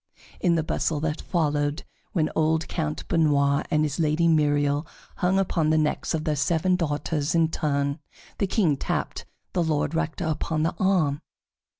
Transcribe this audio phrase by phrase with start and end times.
[0.39, 5.69] In the bustle that followed, when old Count Benoît and his Lady Myriel hung upon
[5.69, 7.99] the necks of their seven daughters in turn,
[8.39, 11.21] the King tapped the Lord Rector upon the arm.